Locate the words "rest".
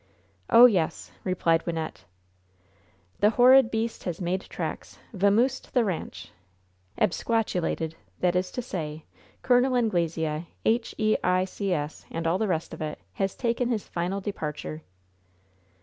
12.47-12.73